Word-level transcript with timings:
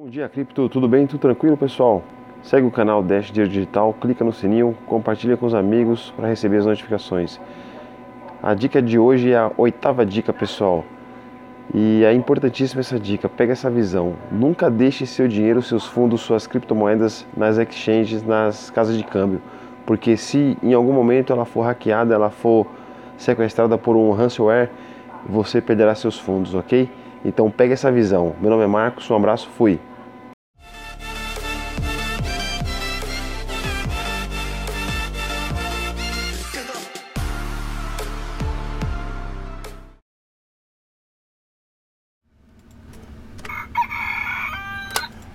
Bom 0.00 0.08
dia, 0.08 0.28
cripto, 0.28 0.68
tudo 0.68 0.86
bem? 0.86 1.08
Tudo 1.08 1.18
tranquilo, 1.18 1.56
pessoal? 1.56 2.04
Segue 2.40 2.64
o 2.64 2.70
canal 2.70 3.02
Dash 3.02 3.32
Dinheiro 3.32 3.50
Digital, 3.52 3.92
clica 4.00 4.24
no 4.24 4.32
sininho, 4.32 4.78
compartilha 4.86 5.36
com 5.36 5.44
os 5.44 5.54
amigos 5.54 6.14
para 6.16 6.28
receber 6.28 6.58
as 6.58 6.66
notificações. 6.66 7.40
A 8.40 8.54
dica 8.54 8.80
de 8.80 8.96
hoje 8.96 9.32
é 9.32 9.36
a 9.36 9.50
oitava 9.56 10.06
dica, 10.06 10.32
pessoal. 10.32 10.84
E 11.74 12.04
é 12.04 12.12
importantíssima 12.12 12.78
essa 12.78 12.96
dica, 12.96 13.28
pega 13.28 13.54
essa 13.54 13.68
visão. 13.68 14.14
Nunca 14.30 14.70
deixe 14.70 15.04
seu 15.04 15.26
dinheiro, 15.26 15.60
seus 15.62 15.84
fundos, 15.84 16.20
suas 16.20 16.46
criptomoedas 16.46 17.26
nas 17.36 17.58
exchanges, 17.58 18.22
nas 18.22 18.70
casas 18.70 18.96
de 18.96 19.02
câmbio. 19.02 19.42
Porque 19.84 20.16
se 20.16 20.56
em 20.62 20.74
algum 20.74 20.92
momento 20.92 21.32
ela 21.32 21.44
for 21.44 21.62
hackeada, 21.62 22.14
ela 22.14 22.30
for 22.30 22.68
sequestrada 23.16 23.76
por 23.76 23.96
um 23.96 24.12
ransomware, 24.12 24.70
você 25.28 25.60
perderá 25.60 25.92
seus 25.96 26.16
fundos, 26.16 26.54
ok? 26.54 26.88
Então 27.24 27.50
pega 27.50 27.74
essa 27.74 27.90
visão. 27.90 28.36
Meu 28.40 28.48
nome 28.48 28.62
é 28.62 28.68
Marcos, 28.68 29.10
um 29.10 29.16
abraço, 29.16 29.48
fui. 29.48 29.80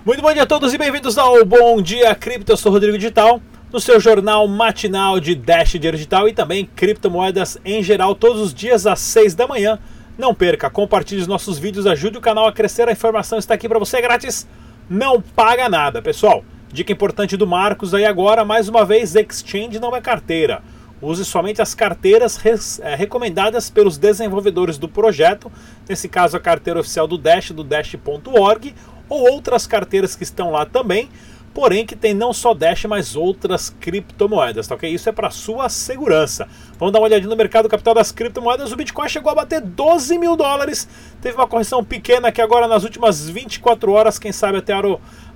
Muito 0.04 0.20
bom 0.20 0.30
dia 0.34 0.42
a 0.42 0.46
todos 0.46 0.74
e 0.74 0.76
bem-vindos 0.76 1.16
ao 1.16 1.42
Bom 1.46 1.80
Dia 1.80 2.14
Cripto. 2.14 2.52
Eu 2.52 2.58
sou 2.58 2.70
Rodrigo 2.70 2.98
Digital, 2.98 3.40
no 3.72 3.80
seu 3.80 3.98
jornal 3.98 4.46
matinal 4.46 5.18
de 5.18 5.34
Dash 5.34 5.70
Dinheiro 5.70 5.96
Digital 5.96 6.28
e 6.28 6.34
também 6.34 6.66
criptomoedas 6.76 7.58
em 7.64 7.82
geral, 7.82 8.14
todos 8.14 8.38
os 8.42 8.52
dias 8.52 8.86
às 8.86 8.98
6 9.00 9.34
da 9.34 9.48
manhã. 9.48 9.78
Não 10.18 10.34
perca, 10.34 10.68
compartilhe 10.68 11.22
os 11.22 11.26
nossos 11.26 11.58
vídeos, 11.58 11.86
ajude 11.86 12.18
o 12.18 12.20
canal 12.20 12.46
a 12.46 12.52
crescer. 12.52 12.86
A 12.86 12.92
informação 12.92 13.38
está 13.38 13.54
aqui 13.54 13.66
para 13.66 13.78
você 13.78 13.98
grátis, 14.02 14.46
não 14.90 15.22
paga 15.22 15.70
nada, 15.70 16.02
pessoal. 16.02 16.44
Dica 16.70 16.92
importante 16.92 17.34
do 17.34 17.46
Marcos 17.46 17.94
aí 17.94 18.04
agora, 18.04 18.44
mais 18.44 18.68
uma 18.68 18.84
vez, 18.84 19.14
Exchange 19.14 19.80
não 19.80 19.96
é 19.96 20.02
carteira. 20.02 20.60
Use 21.00 21.24
somente 21.24 21.60
as 21.60 21.74
carteiras 21.74 22.36
res, 22.36 22.78
é, 22.80 22.94
recomendadas 22.94 23.68
pelos 23.68 23.98
desenvolvedores 23.98 24.78
do 24.78 24.88
projeto, 24.88 25.50
nesse 25.88 26.08
caso 26.08 26.36
a 26.36 26.40
carteira 26.40 26.80
oficial 26.80 27.06
do 27.06 27.18
Dash, 27.18 27.50
do 27.50 27.64
Dash.org, 27.64 28.74
ou 29.14 29.30
outras 29.32 29.66
carteiras 29.66 30.16
que 30.16 30.22
estão 30.22 30.50
lá 30.50 30.66
também, 30.66 31.08
porém 31.54 31.86
que 31.86 31.94
tem 31.94 32.12
não 32.12 32.32
só 32.32 32.52
Dash, 32.52 32.84
mas 32.86 33.14
outras 33.14 33.70
criptomoedas, 33.80 34.66
tá 34.66 34.74
ok? 34.74 34.92
Isso 34.92 35.08
é 35.08 35.12
para 35.12 35.30
sua 35.30 35.68
segurança. 35.68 36.48
Vamos 36.78 36.92
dar 36.92 36.98
uma 36.98 37.06
olhadinha 37.06 37.30
no 37.30 37.36
mercado 37.36 37.68
capital 37.68 37.94
das 37.94 38.10
criptomoedas. 38.10 38.72
O 38.72 38.76
Bitcoin 38.76 39.08
chegou 39.08 39.30
a 39.30 39.34
bater 39.36 39.60
12 39.60 40.18
mil 40.18 40.36
dólares, 40.36 40.88
teve 41.22 41.36
uma 41.36 41.46
correção 41.46 41.84
pequena 41.84 42.28
aqui 42.28 42.42
agora 42.42 42.66
nas 42.66 42.82
últimas 42.82 43.28
24 43.28 43.92
horas, 43.92 44.18
quem 44.18 44.32
sabe 44.32 44.58
até 44.58 44.72
a, 44.72 44.82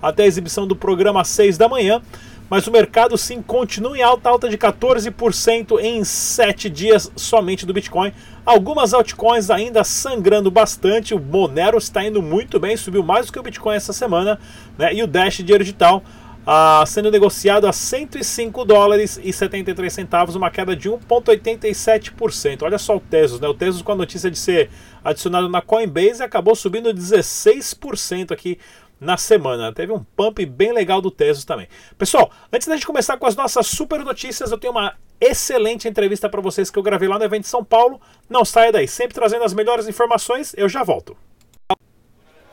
até 0.03 0.25
a 0.25 0.27
exibição 0.27 0.67
do 0.67 0.75
programa 0.75 1.21
às 1.21 1.29
6 1.29 1.57
da 1.57 1.69
manhã 1.69 2.03
mas 2.49 2.67
o 2.67 2.71
mercado 2.71 3.17
sim 3.19 3.43
continua 3.43 3.97
em 3.97 4.03
alta, 4.03 4.29
alta 4.29 4.49
de 4.49 4.57
14% 4.57 5.79
em 5.81 6.05
7 6.05 6.71
dias 6.71 7.11
somente 7.17 7.67
do 7.67 7.73
Bitcoin. 7.73 8.13
Algumas 8.45 8.95
altcoins 8.95 9.51
ainda 9.51 9.85
sangrando 9.85 10.51
bastante, 10.51 11.15
o 11.15 11.21
Monero 11.21 11.79
está 11.79 12.05
indo 12.05 12.23
muito 12.23 12.59
bem, 12.59 12.77
subiu 12.77 13.03
mais 13.03 13.27
do 13.27 13.33
que 13.33 13.39
o 13.39 13.43
Bitcoin 13.43 13.77
essa 13.77 13.93
semana, 13.93 14.39
né? 14.79 14.95
e 14.95 15.03
o 15.03 15.07
Dash 15.07 15.37
Dinheiro 15.37 15.65
Digital 15.65 16.03
ah, 16.51 16.83
sendo 16.87 17.11
negociado 17.11 17.67
a 17.67 17.73
105 17.75 18.65
dólares 18.65 19.21
e 19.23 19.31
73 19.35 19.93
centavos, 19.93 20.35
uma 20.35 20.51
queda 20.51 20.75
de 20.75 20.89
1,87%. 20.89 22.63
Olha 22.63 22.79
só 22.79 22.97
o 22.97 23.01
Tesos, 23.01 23.39
né? 23.39 23.47
O 23.47 23.53
Tesos 23.53 23.83
com 23.83 23.93
a 23.93 23.95
notícia 23.95 24.31
de 24.31 24.39
ser 24.39 24.71
adicionado 25.05 25.47
na 25.51 25.61
Coinbase 25.61 26.23
acabou 26.23 26.55
subindo 26.55 26.89
16% 26.89 28.33
aqui 28.33 28.59
na 29.01 29.17
semana. 29.17 29.73
Teve 29.73 29.93
um 29.93 30.03
pump 30.03 30.45
bem 30.45 30.73
legal 30.73 31.01
do 31.01 31.11
Tesos 31.11 31.45
também. 31.45 31.69
Pessoal, 31.97 32.31
antes 32.53 32.67
da 32.67 32.75
gente 32.75 32.87
começar 32.87 33.17
com 33.17 33.27
as 33.27 33.37
nossas 33.37 33.67
super 33.67 34.05
notícias, 34.05 34.51
eu 34.51 34.59
tenho 34.59 34.73
uma 34.73 34.97
excelente 35.21 35.89
entrevista 35.89 36.29
para 36.29 36.41
vocês 36.41 36.71
que 36.71 36.79
eu 36.79 36.83
gravei 36.83 37.09
lá 37.09 37.19
no 37.19 37.25
evento 37.25 37.43
de 37.43 37.49
São 37.49 37.65
Paulo. 37.65 38.01
Não 38.29 38.45
saia 38.45 38.73
daí, 38.73 38.89
sempre 38.89 39.15
trazendo 39.15 39.45
as 39.45 39.55
melhores 39.55 39.87
informações. 39.89 40.55
Eu 40.57 40.69
já 40.69 40.83
volto. 40.83 41.17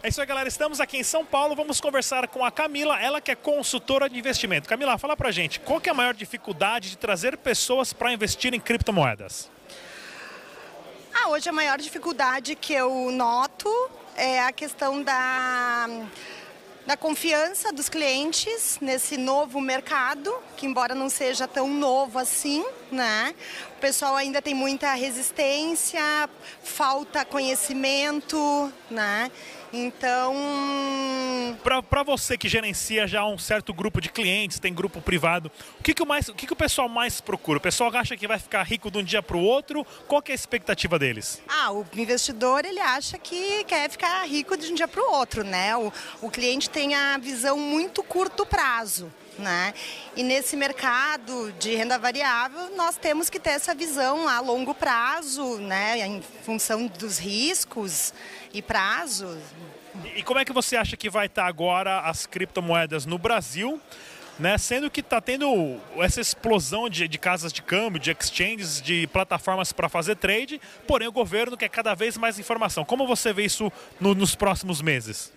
É 0.05 0.09
isso 0.09 0.21
aí, 0.21 0.27
galera. 0.27 0.47
Estamos 0.47 0.79
aqui 0.79 0.97
em 0.97 1.03
São 1.03 1.25
Paulo. 1.25 1.55
Vamos 1.55 1.81
conversar 1.81 2.27
com 2.27 2.45
a 2.45 2.51
Camila, 2.51 3.01
ela 3.01 3.19
que 3.19 3.31
é 3.31 3.35
consultora 3.35 4.07
de 4.07 4.19
investimento. 4.19 4.69
Camila, 4.69 4.99
fala 4.99 5.17
pra 5.17 5.31
gente, 5.31 5.59
qual 5.59 5.81
que 5.81 5.89
é 5.89 5.91
a 5.91 5.95
maior 5.95 6.13
dificuldade 6.13 6.91
de 6.91 6.97
trazer 6.97 7.35
pessoas 7.37 7.91
para 7.91 8.13
investir 8.13 8.53
em 8.53 8.59
criptomoedas? 8.59 9.49
Ah, 11.11 11.29
hoje 11.29 11.49
a 11.49 11.51
maior 11.51 11.79
dificuldade 11.79 12.55
que 12.55 12.71
eu 12.71 13.09
noto 13.09 13.67
é 14.15 14.41
a 14.41 14.51
questão 14.51 15.01
da 15.01 15.87
da 16.85 16.95
confiança 16.95 17.73
dos 17.73 17.89
clientes 17.89 18.77
nesse 18.79 19.17
novo 19.17 19.59
mercado, 19.59 20.33
que 20.55 20.65
embora 20.65 20.93
não 20.93 21.09
seja 21.09 21.47
tão 21.47 21.67
novo 21.67 22.19
assim, 22.19 22.63
né? 22.91 23.33
O 23.77 23.79
pessoal 23.81 24.15
ainda 24.15 24.41
tem 24.41 24.53
muita 24.53 24.93
resistência, 24.93 26.29
falta 26.63 27.25
conhecimento, 27.25 28.71
né? 28.89 29.29
Então. 29.73 30.33
Para 31.89 32.03
você 32.03 32.37
que 32.37 32.47
gerencia 32.47 33.05
já 33.05 33.25
um 33.25 33.37
certo 33.37 33.73
grupo 33.73 33.99
de 33.99 34.09
clientes, 34.09 34.59
tem 34.59 34.73
grupo 34.73 35.01
privado, 35.01 35.51
o 35.79 35.83
que, 35.83 35.93
que, 35.93 36.01
o, 36.01 36.05
mais, 36.05 36.29
o, 36.29 36.33
que, 36.33 36.47
que 36.47 36.53
o 36.53 36.55
pessoal 36.55 36.87
mais 36.87 37.19
procura? 37.19 37.57
O 37.57 37.61
pessoal 37.61 37.91
acha 37.95 38.15
que 38.15 38.27
vai 38.27 38.39
ficar 38.39 38.63
rico 38.63 38.89
de 38.89 38.97
um 38.97 39.03
dia 39.03 39.21
para 39.21 39.35
o 39.35 39.41
outro? 39.41 39.85
Qual 40.07 40.21
que 40.21 40.31
é 40.31 40.33
a 40.33 40.35
expectativa 40.35 40.97
deles? 40.97 41.41
Ah, 41.47 41.73
o 41.73 41.85
investidor 41.95 42.63
ele 42.63 42.79
acha 42.79 43.17
que 43.17 43.65
quer 43.65 43.89
ficar 43.89 44.23
rico 44.25 44.55
de 44.55 44.71
um 44.71 44.75
dia 44.75 44.87
para 44.87 45.01
o 45.01 45.11
outro, 45.11 45.43
né? 45.43 45.75
O, 45.75 45.91
o 46.21 46.29
cliente 46.29 46.69
tem 46.69 46.95
a 46.95 47.17
visão 47.17 47.59
muito 47.59 48.01
curto 48.01 48.45
prazo. 48.45 49.11
Né? 49.37 49.73
E 50.15 50.23
nesse 50.23 50.55
mercado 50.55 51.51
de 51.59 51.75
renda 51.75 51.99
variável, 51.99 52.73
nós 52.75 52.95
temos 52.95 53.29
que 53.29 53.37
ter 53.37 53.49
essa 53.51 53.75
visão 53.75 54.29
a 54.29 54.39
longo 54.39 54.73
prazo, 54.73 55.57
né? 55.57 55.99
em 56.07 56.21
função 56.43 56.87
dos 56.87 57.17
riscos 57.17 58.13
e 58.53 58.61
prazos. 58.61 59.37
E 60.15 60.23
como 60.23 60.39
é 60.39 60.45
que 60.45 60.53
você 60.53 60.75
acha 60.75 60.97
que 60.97 61.09
vai 61.09 61.27
estar 61.27 61.45
agora 61.45 62.01
as 62.01 62.25
criptomoedas 62.25 63.05
no 63.05 63.17
Brasil? 63.17 63.79
Né, 64.37 64.57
sendo 64.57 64.91
que 64.91 64.99
está 64.99 65.21
tendo 65.21 65.79
essa 65.97 66.19
explosão 66.19 66.89
de, 66.89 67.07
de, 67.07 67.17
casas 67.17 67.53
de 67.53 67.61
câmbio, 67.61 68.01
de 68.01 68.11
exchanges, 68.11 68.81
de 68.81 69.07
plataformas 69.07 69.71
para 69.71 69.87
fazer 69.87 70.17
trade, 70.17 70.59
porém 70.85 71.07
o 71.07 71.11
governo 71.11 71.55
quer 71.55 71.69
cada 71.69 71.95
vez 71.95 72.17
mais 72.17 72.37
informação. 72.37 72.83
Como 72.83 73.07
você 73.07 73.31
vê 73.31 73.45
isso 73.45 73.71
no, 73.97 74.13
nos 74.13 74.35
próximos 74.35 74.81
meses? 74.81 75.31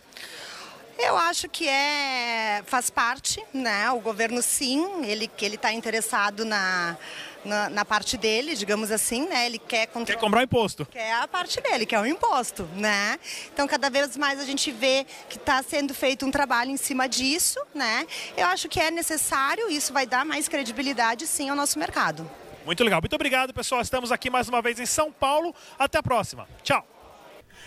Eu 0.99 1.17
acho 1.17 1.49
que 1.49 1.69
é 1.69 2.61
faz 2.67 2.91
parte, 2.91 3.41
né? 3.55 3.89
O 3.93 4.01
governo 4.01 4.43
sim, 4.43 5.05
ele 5.05 5.29
que 5.29 5.45
ele 5.45 5.55
está 5.55 5.73
interessado 5.73 6.45
na, 6.45 6.97
na, 7.45 7.71
na, 7.71 7.85
parte 7.85 8.17
dele, 8.17 8.57
digamos 8.57 8.91
assim, 8.91 9.29
né? 9.29 9.47
Ele 9.47 9.61
quer 9.61 9.87
controlar, 9.87 10.19
quer 10.19 10.25
comprar 10.27 10.43
imposto. 10.43 10.85
Quer 10.87 11.13
a 11.13 11.29
parte 11.29 11.61
dele, 11.61 11.87
que 11.87 11.95
é 11.95 12.01
o 12.01 12.05
imposto, 12.05 12.69
né? 12.75 13.17
Então 13.53 13.69
cada 13.69 13.89
vez 13.89 14.17
mais 14.17 14.41
a 14.41 14.45
gente 14.45 14.73
vê 14.73 15.07
que 15.29 15.37
está 15.37 15.63
sendo 15.63 15.95
feito 15.95 16.27
um 16.27 16.33
trabalho 16.33 16.73
em 16.73 16.77
cima 16.77 17.09
disso, 17.09 17.61
né? 17.73 18.05
Eu 18.37 18.47
acho 18.47 18.69
que 18.69 18.81
é 18.81 18.91
necessário, 18.91 19.71
isso 19.71 19.93
vai 19.93 20.05
dar 20.05 20.25
mais 20.25 20.49
credibilidade 20.49 21.29
sim 21.29 21.49
ao 21.49 21.55
nosso 21.55 21.79
mercado. 21.79 22.29
Muito 22.67 22.83
legal. 22.83 23.01
Muito 23.01 23.15
obrigado, 23.15 23.55
pessoal. 23.55 23.81
Estamos 23.81 24.11
aqui 24.11 24.29
mais 24.29 24.49
uma 24.49 24.61
vez 24.61 24.81
em 24.81 24.85
São 24.85 25.13
Paulo. 25.13 25.55
Até 25.79 25.99
a 25.99 26.03
próxima. 26.03 26.47
Tchau. 26.63 26.98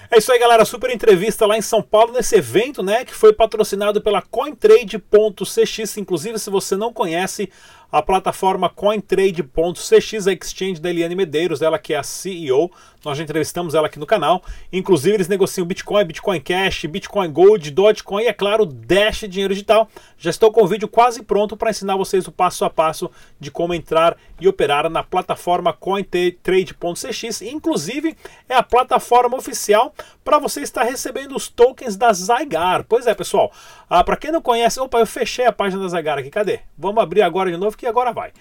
É 0.10 0.18
isso 0.18 0.32
aí, 0.32 0.40
galera. 0.40 0.66
Super 0.66 0.92
entrevista 0.92 1.46
lá 1.46 1.58
em 1.58 1.62
São 1.62 1.82
Paulo 1.82 2.14
nesse 2.14 2.36
evento, 2.36 2.84
né? 2.84 3.06
Que 3.06 3.14
foi 3.14 3.34
patrocinado 3.34 4.02
pela 4.02 4.22
CoinTrade.cx. 4.22 5.98
Inclusive, 5.98 6.38
se 6.38 6.50
você 6.50 6.76
não 6.76 6.92
conhece, 6.92 7.50
a 7.92 8.02
plataforma 8.02 8.70
CoinTrade.cx, 8.70 10.28
a 10.28 10.32
exchange 10.32 10.80
da 10.80 10.90
Eliane 10.90 11.16
Medeiros, 11.16 11.62
ela 11.62 11.78
que 11.78 11.94
é 11.94 11.98
a 11.98 12.04
CEO. 12.04 12.72
Nós 13.04 13.18
já 13.18 13.24
entrevistamos 13.24 13.74
ela 13.74 13.88
aqui 13.88 14.00
no 14.00 14.06
canal. 14.06 14.44
Inclusive, 14.72 15.16
eles 15.16 15.28
negociam 15.28 15.66
Bitcoin, 15.66 16.06
Bitcoin 16.06 16.40
Cash, 16.40 16.86
Bitcoin 16.86 17.32
Gold, 17.32 17.72
Dogecoin 17.72 18.24
e, 18.24 18.28
é 18.28 18.34
claro, 18.34 18.66
Dash 18.66 19.26
Dinheiro 19.28 19.54
Digital. 19.54 19.90
Já 20.18 20.30
estou 20.30 20.52
com 20.52 20.64
o 20.64 20.68
vídeo 20.68 20.88
quase 20.88 21.24
pronto 21.24 21.58
para 21.58 21.72
ensinar 21.72 21.98
vocês 21.98 22.28
o 22.28 22.32
passo 22.32 22.64
a 22.64 22.70
passo 22.70 23.10
de 23.40 23.52
como 23.52 23.74
entrar 23.74 24.16
e 24.40 24.48
operar 24.48 24.90
na 24.90 25.04
plataforma 25.04 25.74
CoinTrade.cx. 25.74 27.42
Inclusive, 27.42 28.16
é 28.48 28.56
a 28.56 28.64
plataforma 28.64 29.36
oficial 29.36 29.81
para 30.24 30.38
você 30.38 30.62
estar 30.62 30.84
recebendo 30.84 31.36
os 31.36 31.48
tokens 31.48 31.96
da 31.96 32.12
Zygar. 32.12 32.86
Pois 32.88 33.08
é, 33.08 33.14
pessoal. 33.16 33.52
Ah, 33.90 34.04
para 34.04 34.18
quem 34.18 34.32
não 34.32 34.42
conhece, 34.42 34.80
opa, 34.80 35.00
eu 35.00 35.08
fechei 35.08 35.46
a 35.46 35.52
página 35.52 35.82
da 35.82 35.88
Zygar 35.88 36.18
aqui. 36.18 36.30
Cadê? 36.30 36.60
Vamos 36.78 37.02
abrir 37.02 37.22
agora 37.22 37.50
de 37.50 37.58
novo 37.58 37.78
que 37.78 37.88
agora 37.88 38.12
vai. 38.12 38.32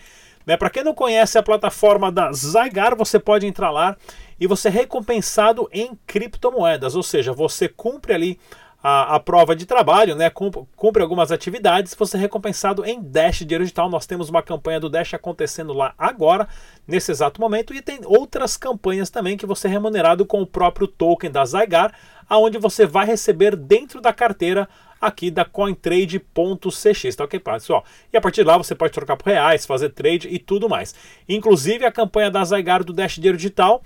Né, 0.47 0.57
Para 0.57 0.71
quem 0.71 0.83
não 0.83 0.95
conhece 0.95 1.39
a 1.39 1.43
plataforma 1.43 2.11
da 2.11 2.33
Zygar, 2.33 2.97
você 2.97 3.19
pode 3.19 3.47
entrar 3.47 3.71
lá 3.71 3.97
e 4.41 4.47
você 4.47 4.69
é 4.69 4.71
recompensado 4.71 5.69
em 5.71 5.99
criptomoedas, 6.07 6.97
ou 6.97 7.03
seja, 7.03 7.33
você 7.33 7.69
cumpre 7.69 8.15
ali 8.15 8.41
a, 8.83 9.17
a, 9.17 9.21
prova 9.21 9.55
de 9.55 9.67
trabalho, 9.67 10.17
né? 10.17 10.31
Cumpre 10.31 11.03
algumas 11.03 11.31
atividades, 11.31 11.95
você 11.95 12.17
é 12.17 12.21
recompensado 12.21 12.85
em 12.85 13.01
Dash 13.01 13.41
Dinheiro 13.41 13.65
Digital. 13.65 13.91
Nós 13.91 14.07
temos 14.07 14.29
uma 14.31 14.43
campanha 14.43 14.81
do 14.81 14.89
Dash 14.89 15.13
acontecendo 15.15 15.73
lá 15.73 15.93
agora, 15.99 16.49
nesse 16.87 17.11
exato 17.11 17.41
momento, 17.41 17.75
e 17.75 17.83
tem 17.83 18.01
outras 18.05 18.57
campanhas 18.57 19.11
também 19.11 19.37
que 19.37 19.47
você 19.47 19.69
é 19.69 19.71
remunerado 19.71 20.25
com 20.25 20.41
o 20.41 20.47
próprio 20.47 20.87
token 20.87 21.31
da 21.31 21.45
Zygar, 21.45 21.93
aonde 22.29 22.59
você 22.59 22.87
vai 22.87 23.05
receber 23.05 23.55
dentro 23.55 24.01
da 24.01 24.13
carteira 24.13 24.69
aqui 25.01 25.31
da 25.31 25.45
cointrade.cx, 25.45 27.17
tá 27.17 27.25
ok, 27.25 27.41
pessoal? 27.41 27.85
E 28.13 28.17
a 28.17 28.21
partir 28.21 28.43
de 28.43 28.49
lá 28.49 28.59
você 28.59 28.75
pode 28.75 28.93
trocar 28.93 29.17
por 29.17 29.27
reais, 29.27 29.65
fazer 29.65 29.91
trade 29.91 30.29
e 30.29 30.39
tudo 30.39 30.69
mais. 30.69 30.95
Inclusive 31.29 31.85
a 31.85 31.93
campanha 31.93 32.31
da 32.31 32.45
Zygar 32.45 32.85
do 32.85 32.93
Dash 32.93 33.15
Dinheiro 33.15 33.37
Digital 33.37 33.83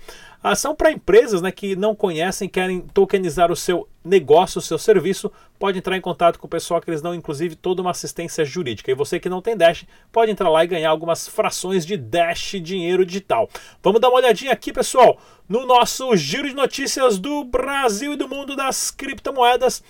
ah, 0.47 0.55
são 0.55 0.75
para 0.75 0.91
empresas 0.91 1.41
né, 1.41 1.51
que 1.51 1.75
não 1.75 1.95
conhecem, 1.95 2.47
querem 2.47 2.81
tokenizar 2.81 3.51
o 3.51 3.55
seu 3.55 3.89
negócio, 4.03 4.59
o 4.59 4.61
seu 4.61 4.77
serviço, 4.77 5.31
pode 5.57 5.79
entrar 5.79 5.97
em 5.97 6.01
contato 6.01 6.37
com 6.37 6.45
o 6.45 6.49
pessoal 6.49 6.79
que 6.79 6.87
eles 6.87 7.01
dão, 7.01 7.15
inclusive, 7.15 7.55
toda 7.55 7.81
uma 7.81 7.89
assistência 7.89 8.45
jurídica. 8.45 8.91
E 8.91 8.93
você 8.93 9.19
que 9.19 9.27
não 9.27 9.41
tem 9.41 9.57
Dash, 9.57 9.85
pode 10.11 10.31
entrar 10.31 10.47
lá 10.49 10.63
e 10.63 10.67
ganhar 10.67 10.91
algumas 10.91 11.27
frações 11.27 11.83
de 11.83 11.97
Dash 11.97 12.57
dinheiro 12.61 13.03
digital. 13.03 13.49
Vamos 13.81 13.99
dar 13.99 14.09
uma 14.09 14.19
olhadinha 14.19 14.51
aqui, 14.51 14.71
pessoal, 14.71 15.17
no 15.49 15.65
nosso 15.65 16.15
giro 16.15 16.47
de 16.47 16.53
notícias 16.53 17.17
do 17.17 17.43
Brasil 17.43 18.13
e 18.13 18.17
do 18.17 18.29
mundo 18.29 18.55
das 18.55 18.91
criptomoedas. 18.91 19.83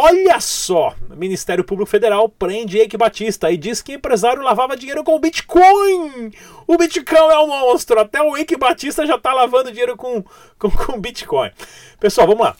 Olha 0.00 0.38
só, 0.38 0.94
o 1.10 1.16
Ministério 1.16 1.64
Público 1.64 1.90
Federal 1.90 2.28
prende 2.28 2.78
Eike 2.78 2.96
Batista 2.96 3.50
e 3.50 3.56
diz 3.56 3.82
que 3.82 3.94
empresário 3.94 4.44
lavava 4.44 4.76
dinheiro 4.76 5.02
com 5.02 5.18
Bitcoin. 5.18 6.30
O 6.68 6.76
Bitcoin 6.76 7.32
é 7.32 7.38
um 7.40 7.48
monstro. 7.48 7.98
Até 7.98 8.22
o 8.22 8.36
Eike 8.36 8.56
Batista 8.56 9.04
já 9.04 9.16
está 9.16 9.34
lavando 9.34 9.72
dinheiro 9.72 9.96
com, 9.96 10.22
com, 10.56 10.70
com 10.70 11.00
Bitcoin. 11.00 11.50
Pessoal, 11.98 12.28
vamos 12.28 12.44
lá. 12.44 12.56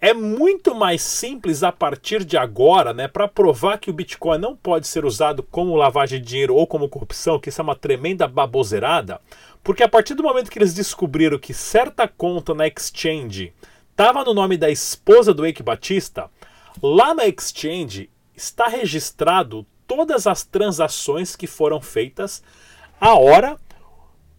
É 0.00 0.12
muito 0.12 0.74
mais 0.74 1.00
simples 1.00 1.62
a 1.62 1.70
partir 1.70 2.24
de 2.24 2.36
agora, 2.36 2.92
né, 2.92 3.06
para 3.06 3.28
provar 3.28 3.78
que 3.78 3.88
o 3.88 3.92
Bitcoin 3.92 4.38
não 4.38 4.56
pode 4.56 4.88
ser 4.88 5.04
usado 5.04 5.44
como 5.44 5.76
lavagem 5.76 6.20
de 6.20 6.26
dinheiro 6.26 6.56
ou 6.56 6.66
como 6.66 6.88
corrupção, 6.88 7.38
que 7.38 7.50
isso 7.50 7.60
é 7.60 7.62
uma 7.62 7.76
tremenda 7.76 8.26
baboseirada, 8.26 9.20
porque 9.62 9.84
a 9.84 9.88
partir 9.88 10.14
do 10.14 10.24
momento 10.24 10.50
que 10.50 10.58
eles 10.58 10.74
descobriram 10.74 11.38
que 11.38 11.54
certa 11.54 12.08
conta 12.08 12.52
na 12.52 12.66
exchange 12.66 13.52
estava 13.92 14.24
no 14.24 14.32
nome 14.32 14.56
da 14.56 14.70
esposa 14.70 15.34
do 15.34 15.44
Eike 15.44 15.62
Batista, 15.62 16.30
lá 16.82 17.14
na 17.14 17.26
exchange 17.26 18.10
está 18.34 18.66
registrado 18.66 19.66
todas 19.86 20.26
as 20.26 20.42
transações 20.42 21.36
que 21.36 21.46
foram 21.46 21.80
feitas, 21.80 22.42
a 22.98 23.14
hora, 23.14 23.58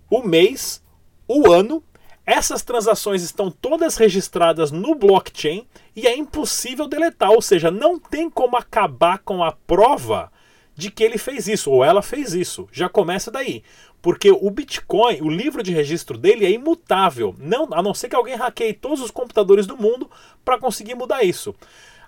o 0.10 0.24
mês, 0.24 0.84
o 1.28 1.52
ano. 1.52 1.84
Essas 2.26 2.64
transações 2.64 3.22
estão 3.22 3.52
todas 3.52 3.98
registradas 3.98 4.72
no 4.72 4.96
blockchain 4.96 5.68
e 5.96 6.08
é 6.08 6.18
impossível 6.18 6.88
deletar, 6.88 7.30
ou 7.30 7.42
seja, 7.42 7.70
não 7.70 8.00
tem 8.00 8.30
como 8.30 8.58
acabar 8.58 9.20
com 9.20 9.44
a 9.44 9.52
prova 9.52 10.32
de 10.76 10.90
que 10.90 11.04
ele 11.04 11.18
fez 11.18 11.48
isso 11.48 11.72
ou 11.72 11.84
ela 11.84 12.02
fez 12.02 12.34
isso. 12.34 12.68
Já 12.72 12.90
começa 12.90 13.30
daí. 13.32 13.64
Porque 14.02 14.32
o 14.32 14.50
Bitcoin, 14.50 15.22
o 15.22 15.30
livro 15.30 15.64
de 15.64 15.72
registro 15.72 16.18
dele 16.18 16.46
é 16.46 16.52
imutável, 16.52 17.34
não, 17.40 17.70
a 17.72 17.82
não 17.82 17.94
ser 17.94 18.10
que 18.10 18.16
alguém 18.16 18.36
hackeie 18.36 18.74
todos 18.74 19.00
os 19.02 19.12
computadores 19.12 19.66
do 19.66 19.78
mundo 19.78 20.12
para 20.44 20.60
conseguir 20.60 20.94
mudar 20.94 21.24
isso. 21.24 21.56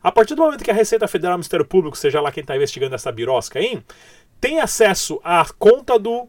A 0.04 0.12
partir 0.12 0.36
do 0.36 0.42
momento 0.44 0.64
que 0.64 0.70
a 0.70 0.74
Receita 0.74 1.08
Federal, 1.08 1.36
o 1.36 1.38
Ministério 1.38 1.66
Público, 1.66 1.98
seja 1.98 2.20
lá 2.20 2.32
quem 2.32 2.42
está 2.42 2.56
investigando 2.56 2.94
essa 2.94 3.12
birosca 3.12 3.60
aí, 3.60 3.82
tem 4.42 4.60
acesso 4.60 5.20
à 5.24 5.46
conta 5.58 5.98
do 5.98 6.28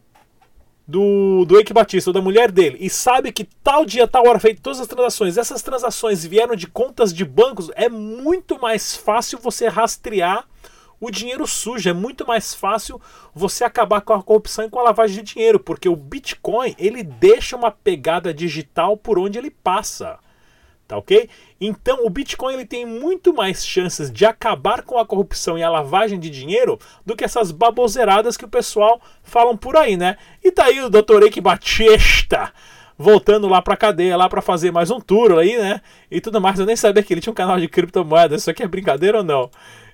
do, 0.87 1.43
do 1.45 1.57
Eike 1.57 1.73
Batista, 1.73 2.11
ou 2.11 2.13
da 2.13 2.21
mulher 2.21 2.49
dele, 2.49 2.77
e 2.79 2.89
sabe 2.89 3.33
que 3.33 3.43
tal 3.61 3.83
dia, 3.83 4.07
tal 4.07 4.25
hora 4.25 4.39
feito 4.39 4.61
todas 4.61 4.79
as 4.79 4.87
transações, 4.87 5.37
essas 5.37 5.61
transações 5.61 6.25
vieram 6.25 6.55
de 6.55 6.65
contas 6.65 7.13
de 7.13 7.25
bancos, 7.25 7.69
é 7.75 7.89
muito 7.89 8.57
mais 8.57 8.95
fácil 8.95 9.37
você 9.37 9.67
rastrear 9.67 10.47
o 10.99 11.11
dinheiro 11.11 11.45
sujo. 11.47 11.89
É 11.89 11.93
muito 11.93 12.25
mais 12.25 12.53
fácil 12.53 13.01
você 13.33 13.63
acabar 13.63 14.01
com 14.01 14.13
a 14.13 14.23
corrupção 14.23 14.65
e 14.65 14.69
com 14.69 14.79
a 14.79 14.83
lavagem 14.83 15.23
de 15.23 15.33
dinheiro, 15.33 15.59
porque 15.59 15.89
o 15.89 15.95
Bitcoin 15.95 16.75
ele 16.77 17.03
deixa 17.03 17.55
uma 17.55 17.71
pegada 17.71 18.33
digital 18.33 18.97
por 18.97 19.17
onde 19.19 19.37
ele 19.37 19.51
passa. 19.51 20.19
Tá 20.87 20.97
ok? 20.97 21.29
Então 21.59 22.05
o 22.05 22.09
Bitcoin 22.09 22.53
ele 22.53 22.65
tem 22.65 22.85
muito 22.85 23.33
mais 23.33 23.65
chances 23.65 24.09
de 24.09 24.25
acabar 24.25 24.83
com 24.83 24.97
a 24.97 25.05
corrupção 25.05 25.57
e 25.57 25.63
a 25.63 25.69
lavagem 25.69 26.17
de 26.17 26.29
dinheiro 26.29 26.79
do 27.05 27.13
que 27.13 27.25
essas 27.25 27.51
baboseiradas 27.51 28.37
que 28.37 28.45
o 28.45 28.49
pessoal 28.49 29.01
falam 29.21 29.57
por 29.57 29.75
aí, 29.75 29.97
né? 29.97 30.15
E 30.41 30.49
tá 30.49 30.63
aí 30.65 30.79
o 30.79 30.89
Dr. 30.89 31.23
Eike 31.23 31.41
Batista 31.41 32.53
voltando 32.97 33.47
lá 33.47 33.61
pra 33.61 33.77
cadeia, 33.77 34.17
lá 34.17 34.27
para 34.27 34.41
fazer 34.41 34.71
mais 34.71 34.89
um 34.89 34.99
tour 34.99 35.37
aí, 35.37 35.57
né? 35.57 35.81
E 36.09 36.19
tudo 36.19 36.41
mais. 36.41 36.57
Eu 36.57 36.65
nem 36.65 36.75
sabia 36.75 37.03
que 37.03 37.13
ele 37.13 37.21
tinha 37.21 37.31
um 37.31 37.35
canal 37.35 37.59
de 37.59 37.67
criptomoedas. 37.67 38.41
Isso 38.41 38.49
aqui 38.49 38.63
é 38.63 38.67
brincadeira 38.67 39.19
ou 39.19 39.23
não? 39.23 39.51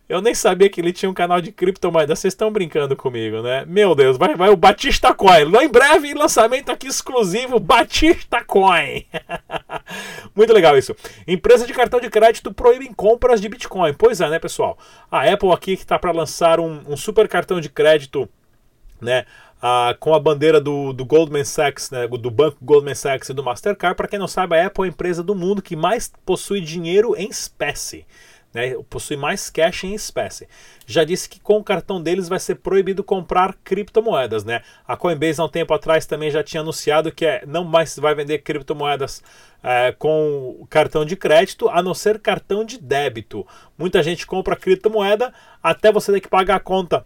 Eu 0.07 0.21
nem 0.21 0.35
sabia 0.35 0.69
que 0.69 0.81
ele 0.81 0.91
tinha 0.91 1.09
um 1.09 1.13
canal 1.13 1.39
de 1.39 1.51
criptomoeda. 1.51 2.13
Vocês 2.13 2.33
estão 2.33 2.51
brincando 2.51 2.95
comigo, 2.95 3.41
né? 3.41 3.63
Meu 3.65 3.95
Deus, 3.95 4.17
vai, 4.17 4.35
vai 4.35 4.49
o 4.49 4.57
Batista 4.57 5.13
Coin. 5.13 5.49
Em 5.61 5.69
breve, 5.69 6.13
lançamento 6.13 6.69
aqui 6.71 6.87
exclusivo: 6.87 7.57
Batista 7.57 8.43
Coin. 8.43 9.05
Muito 10.35 10.53
legal 10.53 10.77
isso. 10.77 10.93
Empresa 11.25 11.65
de 11.65 11.73
cartão 11.73 12.01
de 12.01 12.09
crédito 12.09 12.53
proíbem 12.53 12.91
compras 12.93 13.39
de 13.39 13.47
Bitcoin. 13.47 13.93
Pois 13.93 14.19
é, 14.19 14.29
né, 14.29 14.39
pessoal? 14.39 14.77
A 15.09 15.23
Apple 15.23 15.51
aqui 15.51 15.77
que 15.77 15.83
está 15.83 15.97
para 15.97 16.11
lançar 16.11 16.59
um, 16.59 16.81
um 16.85 16.97
super 16.97 17.27
cartão 17.29 17.61
de 17.61 17.69
crédito, 17.69 18.27
né? 18.99 19.25
Ah, 19.61 19.95
com 19.97 20.13
a 20.13 20.19
bandeira 20.19 20.59
do, 20.59 20.91
do 20.91 21.05
Goldman 21.05 21.45
Sachs, 21.45 21.89
né, 21.89 22.05
do 22.05 22.29
banco 22.29 22.57
Goldman 22.61 22.95
Sachs 22.95 23.29
e 23.29 23.33
do 23.33 23.41
Mastercard. 23.41 23.95
Para 23.95 24.09
quem 24.09 24.19
não 24.19 24.27
sabe, 24.27 24.57
a 24.57 24.67
Apple 24.67 24.83
é 24.83 24.87
a 24.87 24.89
empresa 24.89 25.23
do 25.23 25.33
mundo 25.33 25.61
que 25.61 25.73
mais 25.73 26.11
possui 26.25 26.59
dinheiro 26.59 27.15
em 27.15 27.29
espécie 27.29 28.05
né, 28.53 28.75
possui 28.89 29.17
mais 29.17 29.49
cash 29.49 29.83
em 29.85 29.93
espécie. 29.93 30.47
Já 30.85 31.03
disse 31.03 31.27
que 31.27 31.39
com 31.39 31.57
o 31.57 31.63
cartão 31.63 32.01
deles 32.01 32.29
vai 32.29 32.39
ser 32.39 32.55
proibido 32.55 33.03
comprar 33.03 33.55
criptomoedas. 33.63 34.43
Né? 34.43 34.61
A 34.87 34.95
Coinbase 34.95 35.41
há 35.41 35.45
um 35.45 35.49
tempo 35.49 35.73
atrás 35.73 36.05
também 36.05 36.29
já 36.29 36.43
tinha 36.43 36.61
anunciado 36.61 37.11
que 37.11 37.25
é, 37.25 37.43
não 37.47 37.63
mais 37.63 37.97
vai 37.97 38.13
vender 38.13 38.39
criptomoedas 38.39 39.23
é, 39.63 39.91
com 39.91 40.65
cartão 40.69 41.03
de 41.05 41.15
crédito, 41.15 41.69
a 41.69 41.81
não 41.81 41.93
ser 41.93 42.19
cartão 42.19 42.63
de 42.63 42.77
débito. 42.77 43.47
Muita 43.77 44.03
gente 44.03 44.27
compra 44.27 44.55
criptomoeda 44.55 45.33
até 45.61 45.91
você 45.91 46.11
ter 46.11 46.21
que 46.21 46.27
pagar 46.27 46.55
a 46.55 46.59
conta 46.59 47.03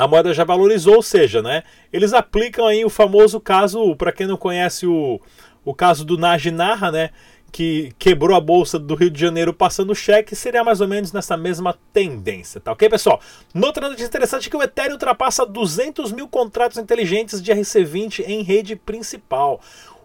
a 0.00 0.08
moeda 0.08 0.32
já 0.32 0.44
valorizou, 0.44 0.96
ou 0.96 1.02
seja, 1.02 1.42
né, 1.42 1.62
eles 1.92 2.14
aplicam 2.14 2.66
aí 2.66 2.86
o 2.86 2.88
famoso 2.88 3.38
caso, 3.38 3.94
para 3.96 4.10
quem 4.10 4.26
não 4.26 4.36
conhece 4.38 4.86
o, 4.86 5.20
o 5.62 5.74
caso 5.74 6.06
do 6.06 6.16
Najinarra, 6.16 6.90
né, 6.90 7.10
que 7.50 7.92
quebrou 7.98 8.36
a 8.36 8.40
bolsa 8.40 8.78
do 8.78 8.94
Rio 8.94 9.10
de 9.10 9.20
Janeiro 9.20 9.52
passando 9.52 9.94
cheque, 9.94 10.36
seria 10.36 10.62
mais 10.62 10.80
ou 10.80 10.88
menos 10.88 11.12
nessa 11.12 11.36
mesma 11.36 11.76
tendência, 11.92 12.60
tá 12.60 12.72
ok, 12.72 12.88
pessoal? 12.88 13.20
Outra 13.54 13.88
notícia 13.88 14.06
interessante 14.06 14.48
é 14.48 14.50
que 14.50 14.56
o 14.56 14.62
Ethereum 14.62 14.92
ultrapassa 14.92 15.44
200 15.44 16.12
mil 16.12 16.28
contratos 16.28 16.78
inteligentes 16.78 17.42
de 17.42 17.52
RC20 17.52 18.24
em 18.26 18.42
rede 18.42 18.76
principal. 18.76 19.60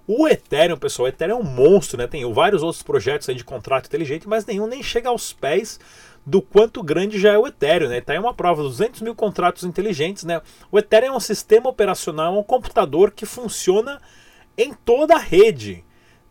O 0.08 0.28
Ethereum, 0.28 0.78
pessoal, 0.78 1.06
o 1.06 1.10
Ethereum 1.10 1.38
é 1.38 1.40
um 1.40 1.44
monstro, 1.44 1.98
né? 1.98 2.06
Tem 2.06 2.32
vários 2.32 2.62
outros 2.62 2.84
projetos 2.84 3.28
aí 3.28 3.36
de 3.36 3.44
contrato 3.44 3.88
inteligente, 3.88 4.28
mas 4.28 4.46
nenhum 4.46 4.68
nem 4.68 4.84
chega 4.84 5.10
aos 5.10 5.34
pés 5.34 5.80
do 6.26 6.42
quanto 6.42 6.82
grande 6.82 7.20
já 7.20 7.34
é 7.34 7.38
o 7.38 7.48
Ethereum, 7.48 7.90
né? 7.90 8.02
Tá 8.02 8.14
aí 8.14 8.20
uma 8.20 8.34
prova, 8.34 8.64
200 8.64 9.02
mil 9.02 9.16
contratos 9.16 9.64
inteligentes, 9.64 10.24
né? 10.24 10.42
O 10.72 10.80
Ethereum 10.80 11.14
é 11.14 11.18
um 11.18 11.20
sistema 11.20 11.70
operacional, 11.70 12.36
é 12.36 12.40
um 12.40 12.44
computador 12.44 13.12
que 13.12 13.26
funciona 13.26 14.02
em 14.58 14.74
toda 14.74 15.16
a 15.16 15.20
rede, 15.20 15.84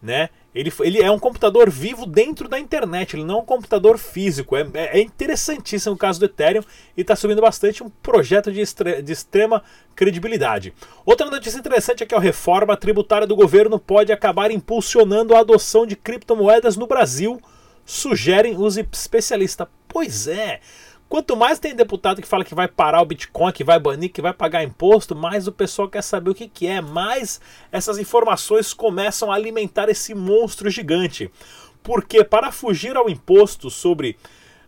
né? 0.03 0.31
Ele, 0.55 0.73
ele 0.81 1.03
é 1.03 1.11
um 1.11 1.19
computador 1.19 1.69
vivo 1.69 2.07
dentro 2.07 2.49
da 2.49 2.59
internet, 2.59 3.17
ele 3.17 3.25
não 3.25 3.37
é 3.37 3.43
um 3.43 3.45
computador 3.45 3.99
físico. 3.99 4.57
É, 4.57 4.67
é, 4.75 4.99
é 4.99 5.03
interessantíssimo 5.03 5.95
o 5.95 5.99
caso 5.99 6.21
do 6.21 6.27
Ethereum 6.27 6.63
e 6.97 7.01
está 7.01 7.17
subindo 7.17 7.43
bastante 7.43 7.83
um 7.83 7.91
projeto 7.91 8.53
de, 8.53 8.63
de 9.03 9.13
extrema 9.13 9.63
credibilidade. 9.97 10.73
Outra 11.05 11.29
notícia 11.29 11.59
interessante 11.59 12.05
é 12.05 12.07
que 12.07 12.15
a 12.15 12.21
reforma 12.21 12.77
tributária 12.77 13.27
do 13.27 13.35
governo 13.35 13.79
pode 13.79 14.13
acabar 14.13 14.53
impulsionando 14.53 15.35
a 15.35 15.41
adoção 15.41 15.85
de 15.85 15.97
criptomoedas 15.97 16.77
no 16.77 16.87
Brasil, 16.87 17.41
sugerem 17.85 18.57
os 18.57 18.77
especialistas. 18.77 19.67
Pois 19.89 20.29
é. 20.29 20.61
Quanto 21.15 21.37
mais 21.37 21.61
tem 21.61 21.77
deputado 21.77 22.21
que 22.21 22.27
fala 22.27 22.45
que 22.45 22.57
vai 22.57 22.67
parar 22.67 23.01
o 23.01 23.05
Bitcoin, 23.05 23.53
que 23.53 23.63
vai 23.63 23.79
banir, 23.79 24.11
que 24.11 24.21
vai 24.21 24.33
pagar 24.33 24.65
imposto, 24.65 25.15
mais 25.15 25.47
o 25.47 25.53
pessoal 25.53 25.89
quer 25.89 26.03
saber 26.03 26.31
o 26.31 26.35
que, 26.35 26.49
que 26.49 26.67
é. 26.67 26.81
Mais 26.81 27.41
essas 27.71 27.99
informações 27.99 28.75
começam 28.75 29.31
a 29.31 29.37
alimentar 29.37 29.89
esse 29.89 30.13
monstro 30.13 30.69
gigante. 30.69 31.31
Porque 31.85 32.25
para 32.25 32.51
fugir 32.51 32.97
ao 32.97 33.09
imposto 33.09 33.71
sobre 33.71 34.19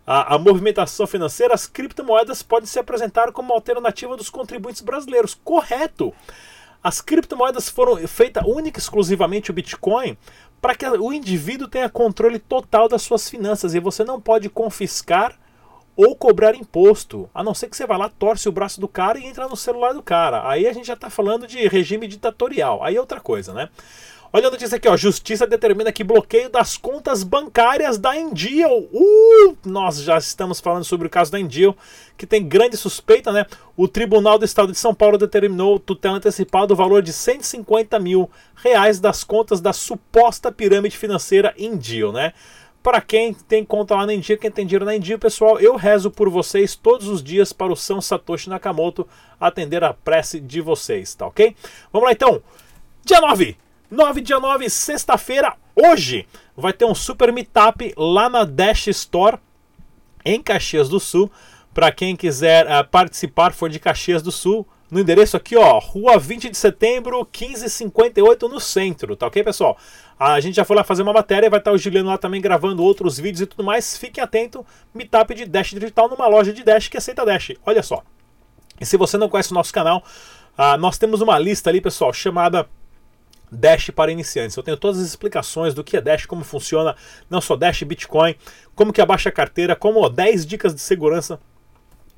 a, 0.05 0.35
a, 0.35 0.39
movimentação 0.39 1.05
financeira, 1.05 1.53
as 1.53 1.67
criptomoedas 1.67 2.41
podem 2.41 2.65
se 2.65 2.79
apresentar 2.79 3.29
como 3.33 3.51
alternativa 3.51 4.15
dos 4.15 4.29
contribuintes 4.29 4.81
brasileiros. 4.81 5.37
Correto! 5.43 6.13
As 6.81 7.01
criptomoedas 7.01 7.67
foram 7.67 7.97
feitas 8.07 8.45
única 8.47 8.79
e 8.79 8.81
exclusivamente 8.81 9.51
o 9.51 9.53
Bitcoin 9.53 10.15
para 10.61 10.75
que 10.75 10.87
o 10.87 11.11
indivíduo 11.11 11.67
tenha 11.67 11.89
controle 11.89 12.39
total 12.39 12.87
das 12.87 13.01
suas 13.01 13.29
finanças 13.29 13.75
e 13.75 13.81
você 13.81 14.05
não 14.05 14.21
pode 14.21 14.47
confiscar 14.47 15.37
ou 15.97 16.15
cobrar 16.15 16.55
imposto. 16.55 17.27
A 17.33 17.43
não 17.43 17.55
ser 17.55 17.67
que 17.67 17.75
você 17.75 17.87
vá 17.87 17.97
lá, 17.97 18.07
torce 18.07 18.47
o 18.47 18.51
braço 18.51 18.79
do 18.79 18.87
cara 18.87 19.17
e 19.17 19.25
entra 19.25 19.47
no 19.47 19.57
celular 19.57 19.93
do 19.93 20.03
cara. 20.03 20.47
Aí 20.47 20.67
a 20.67 20.71
gente 20.71 20.85
já 20.85 20.93
está 20.93 21.09
falando 21.09 21.47
de 21.47 21.67
regime 21.67 22.07
ditatorial. 22.07 22.83
Aí 22.83 22.95
é 22.95 22.99
outra 23.01 23.19
coisa, 23.19 23.51
né? 23.51 23.67
Olha 24.31 24.49
a 24.49 24.51
notícia 24.51 24.75
aqui, 24.75 24.87
ó. 24.87 24.95
Justiça 24.95 25.47
determina 25.47 25.91
que 25.91 26.03
bloqueio 26.03 26.49
das 26.49 26.77
contas 26.77 27.23
bancárias 27.23 27.97
da 27.97 28.15
Endio. 28.15 28.87
Uh, 28.91 29.57
nós 29.65 30.01
já 30.01 30.17
estamos 30.17 30.59
falando 30.59 30.83
sobre 30.83 31.07
o 31.07 31.09
caso 31.09 31.31
da 31.31 31.39
Endio, 31.39 31.75
que 32.17 32.27
tem 32.27 32.47
grande 32.47 32.75
suspeita, 32.75 33.31
né? 33.31 33.45
O 33.75 33.87
Tribunal 33.87 34.37
do 34.37 34.45
Estado 34.45 34.71
de 34.71 34.77
São 34.77 34.93
Paulo 34.93 35.17
determinou 35.17 35.79
tutela 35.79 36.17
antecipada 36.17 36.73
o 36.73 36.75
valor 36.75 37.01
de 37.01 37.13
150 37.13 37.97
mil 37.99 38.29
reais 38.55 38.99
das 38.99 39.23
contas 39.23 39.61
da 39.61 39.71
suposta 39.71 40.51
pirâmide 40.51 40.97
financeira 40.97 41.53
Endio, 41.57 42.11
né? 42.11 42.33
Para 42.81 43.01
quem 43.01 43.33
tem 43.33 43.65
conta 43.65 43.95
lá 43.95 44.05
na 44.05 44.13
India, 44.13 44.37
quem 44.37 44.49
tem 44.49 44.65
dinheiro 44.65 44.85
na 44.85 44.95
India, 44.95 45.17
pessoal, 45.17 45.59
eu 45.59 45.75
rezo 45.75 46.09
por 46.09 46.29
vocês 46.29 46.75
todos 46.75 47.07
os 47.07 47.21
dias 47.21 47.51
para 47.51 47.71
o 47.71 47.75
São 47.75 47.99
Satoshi 47.99 48.49
Nakamoto 48.49 49.07
atender 49.39 49.83
a 49.83 49.93
prece 49.93 50.39
de 50.39 50.61
vocês, 50.61 51.13
tá 51.13 51.27
ok? 51.27 51.55
Vamos 51.91 52.07
lá 52.07 52.13
então. 52.13 52.41
Dia 53.03 53.19
9, 53.19 53.57
9 53.89 54.21
dia 54.21 54.39
9, 54.39 54.69
sexta-feira, 54.69 55.55
hoje, 55.75 56.27
vai 56.55 56.73
ter 56.73 56.85
um 56.85 56.95
super 56.95 57.31
meetup 57.31 57.93
lá 57.97 58.29
na 58.29 58.43
Dash 58.43 58.87
Store 58.87 59.37
em 60.23 60.41
Caxias 60.41 60.89
do 60.89 60.99
Sul. 60.99 61.31
Para 61.73 61.91
quem 61.91 62.15
quiser 62.15 62.65
uh, 62.65 62.87
participar, 62.89 63.53
for 63.53 63.69
de 63.69 63.79
Caxias 63.79 64.21
do 64.21 64.31
Sul, 64.31 64.67
no 64.89 64.99
endereço 64.99 65.35
aqui, 65.35 65.55
ó, 65.55 65.79
Rua 65.79 66.17
20 66.17 66.49
de 66.49 66.57
Setembro, 66.57 67.17
1558 67.17 68.47
no 68.47 68.59
centro, 68.59 69.15
tá 69.15 69.27
ok, 69.27 69.43
pessoal? 69.43 69.77
A 70.17 70.39
gente 70.39 70.55
já 70.55 70.63
foi 70.63 70.75
lá 70.75 70.83
fazer 70.83 71.03
uma 71.03 71.13
matéria, 71.13 71.49
vai 71.49 71.59
estar 71.59 71.71
o 71.71 71.77
Juliano 71.77 72.09
lá 72.09 72.17
também 72.17 72.41
gravando 72.41 72.81
outros 72.81 73.19
vídeos 73.19 73.41
e 73.41 73.45
tudo 73.45 73.63
mais. 73.63 73.97
Fiquem 73.97 74.23
atentos, 74.23 74.63
Meetup 74.93 75.35
de 75.35 75.45
Dash 75.45 75.69
Digital 75.71 76.09
numa 76.09 76.27
loja 76.27 76.53
de 76.53 76.63
Dash 76.63 76.87
que 76.87 76.97
aceita 76.97 77.25
Dash. 77.25 77.51
Olha 77.65 77.83
só. 77.83 78.01
E 78.79 78.85
se 78.85 78.97
você 78.97 79.17
não 79.17 79.29
conhece 79.29 79.51
o 79.51 79.53
nosso 79.53 79.73
canal, 79.73 80.03
uh, 80.57 80.77
nós 80.77 80.97
temos 80.97 81.21
uma 81.21 81.37
lista 81.37 81.69
ali, 81.69 81.81
pessoal, 81.81 82.13
chamada 82.13 82.67
Dash 83.51 83.89
para 83.89 84.11
iniciantes. 84.11 84.55
Eu 84.55 84.63
tenho 84.63 84.77
todas 84.77 84.99
as 84.99 85.07
explicações 85.07 85.73
do 85.73 85.83
que 85.83 85.97
é 85.97 86.01
Dash, 86.01 86.25
como 86.25 86.43
funciona, 86.43 86.95
não 87.29 87.41
só 87.41 87.55
Dash, 87.55 87.83
Bitcoin, 87.83 88.35
como 88.73 88.93
que 88.93 89.01
abaixa 89.01 89.29
a 89.29 89.31
carteira, 89.31 89.75
como 89.75 89.99
ó, 89.99 90.09
10 90.09 90.45
dicas 90.45 90.73
de 90.73 90.81
segurança 90.81 91.39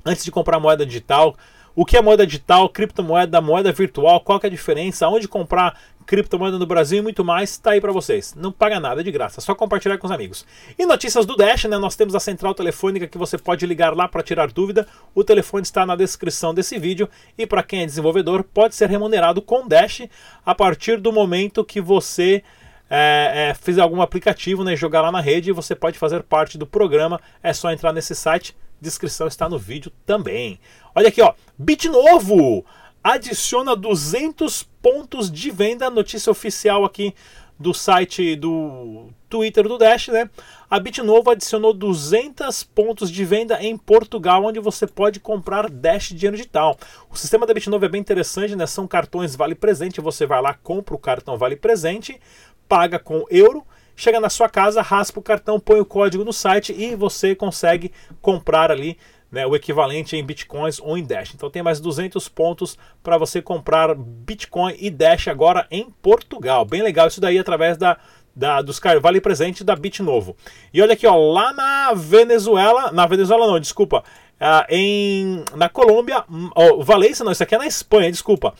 antes 0.04 0.24
de 0.24 0.30
comprar 0.30 0.58
moeda 0.60 0.86
digital. 0.86 1.36
O 1.74 1.84
que 1.84 1.96
é 1.96 2.02
moeda 2.02 2.26
digital, 2.26 2.68
criptomoeda, 2.68 3.40
moeda 3.40 3.72
virtual, 3.72 4.20
qual 4.20 4.40
é 4.42 4.46
a 4.46 4.50
diferença, 4.50 5.08
onde 5.08 5.28
comprar 5.28 5.78
criptomoeda 6.10 6.58
no 6.58 6.66
Brasil 6.66 6.98
e 6.98 7.02
muito 7.02 7.24
mais, 7.24 7.50
está 7.50 7.70
aí 7.70 7.80
para 7.80 7.92
vocês. 7.92 8.34
Não 8.34 8.50
paga 8.50 8.80
nada 8.80 9.04
de 9.04 9.12
graça, 9.12 9.40
só 9.40 9.54
compartilhar 9.54 9.96
com 9.96 10.08
os 10.08 10.10
amigos. 10.10 10.44
E 10.76 10.84
notícias 10.84 11.24
do 11.24 11.36
Dash, 11.36 11.64
né? 11.66 11.78
Nós 11.78 11.94
temos 11.94 12.16
a 12.16 12.20
central 12.20 12.52
telefônica 12.52 13.06
que 13.06 13.16
você 13.16 13.38
pode 13.38 13.64
ligar 13.64 13.94
lá 13.94 14.08
para 14.08 14.20
tirar 14.20 14.50
dúvida. 14.50 14.88
O 15.14 15.22
telefone 15.22 15.62
está 15.62 15.86
na 15.86 15.94
descrição 15.94 16.52
desse 16.52 16.78
vídeo 16.80 17.08
e 17.38 17.46
para 17.46 17.62
quem 17.62 17.82
é 17.82 17.86
desenvolvedor 17.86 18.42
pode 18.42 18.74
ser 18.74 18.90
remunerado 18.90 19.40
com 19.40 19.68
Dash 19.68 20.02
a 20.44 20.52
partir 20.52 20.96
do 20.98 21.12
momento 21.12 21.64
que 21.64 21.80
você 21.80 22.42
é, 22.90 23.50
é, 23.50 23.54
fizer 23.54 23.80
algum 23.80 24.02
aplicativo, 24.02 24.64
né, 24.64 24.74
jogar 24.74 25.02
lá 25.02 25.12
na 25.12 25.20
rede, 25.20 25.52
você 25.52 25.76
pode 25.76 25.96
fazer 25.96 26.24
parte 26.24 26.58
do 26.58 26.66
programa. 26.66 27.20
É 27.40 27.52
só 27.52 27.70
entrar 27.70 27.92
nesse 27.92 28.16
site 28.16 28.56
descrição 28.80 29.26
está 29.26 29.48
no 29.48 29.58
vídeo 29.58 29.92
também. 30.06 30.58
Olha 30.94 31.08
aqui, 31.08 31.20
ó, 31.20 31.34
Bit 31.58 31.88
novo 31.88 32.64
adiciona 33.02 33.74
200 33.74 34.62
pontos 34.82 35.30
de 35.30 35.50
venda, 35.50 35.88
notícia 35.90 36.30
oficial 36.30 36.84
aqui 36.84 37.14
do 37.60 37.74
site 37.74 38.36
do 38.36 39.08
Twitter 39.28 39.68
do 39.68 39.76
Dash, 39.76 40.08
né? 40.08 40.30
A 40.68 40.80
Bitnovo 40.80 41.30
adicionou 41.30 41.74
200 41.74 42.64
pontos 42.64 43.10
de 43.10 43.22
venda 43.22 43.62
em 43.62 43.76
Portugal, 43.76 44.46
onde 44.46 44.58
você 44.58 44.86
pode 44.86 45.20
comprar 45.20 45.68
Dash 45.68 46.08
dinheiro 46.08 46.38
digital. 46.38 46.78
O 47.10 47.16
sistema 47.16 47.46
da 47.46 47.52
Bitnovo 47.52 47.84
é 47.84 47.88
bem 47.88 48.00
interessante, 48.00 48.56
né? 48.56 48.66
São 48.66 48.88
cartões 48.88 49.36
Vale 49.36 49.54
Presente, 49.54 50.00
você 50.00 50.24
vai 50.24 50.40
lá, 50.40 50.54
compra 50.54 50.94
o 50.94 50.98
cartão 50.98 51.36
Vale 51.36 51.54
Presente, 51.54 52.18
paga 52.66 52.98
com 52.98 53.26
euro 53.30 53.62
chega 54.00 54.18
na 54.18 54.30
sua 54.30 54.48
casa, 54.48 54.80
raspa 54.80 55.20
o 55.20 55.22
cartão, 55.22 55.60
põe 55.60 55.78
o 55.78 55.84
código 55.84 56.24
no 56.24 56.32
site 56.32 56.74
e 56.76 56.94
você 56.94 57.34
consegue 57.34 57.92
comprar 58.22 58.70
ali 58.70 58.96
né, 59.30 59.46
o 59.46 59.54
equivalente 59.54 60.16
em 60.16 60.24
bitcoins 60.24 60.80
ou 60.80 60.96
em 60.96 61.04
Dash. 61.04 61.34
Então 61.34 61.50
tem 61.50 61.62
mais 61.62 61.80
200 61.80 62.28
pontos 62.28 62.78
para 63.02 63.18
você 63.18 63.42
comprar 63.42 63.94
Bitcoin 63.94 64.74
e 64.78 64.90
Dash 64.90 65.28
agora 65.28 65.66
em 65.70 65.90
Portugal. 66.02 66.64
Bem 66.64 66.82
legal 66.82 67.08
isso 67.08 67.20
daí 67.20 67.38
através 67.38 67.76
da, 67.76 67.98
da 68.34 68.62
dos 68.62 68.80
Vale 69.00 69.20
Presente 69.20 69.62
da 69.62 69.76
Bitnovo. 69.76 70.34
E 70.72 70.80
olha 70.80 70.94
aqui, 70.94 71.06
ó, 71.06 71.14
lá 71.14 71.52
na 71.52 71.92
Venezuela, 71.92 72.90
na 72.90 73.06
Venezuela 73.06 73.46
não, 73.46 73.60
desculpa, 73.60 74.02
uh, 74.40 74.64
em 74.68 75.44
na 75.54 75.68
Colômbia, 75.68 76.24
oh, 76.56 76.82
Valência 76.82 77.24
não, 77.24 77.32
isso 77.32 77.42
aqui 77.42 77.54
é 77.54 77.58
na 77.58 77.66
Espanha, 77.66 78.10
desculpa. 78.10 78.54